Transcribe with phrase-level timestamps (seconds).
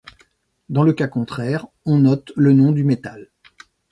[0.69, 3.29] Dans le cas contraire, on note le nom du métal.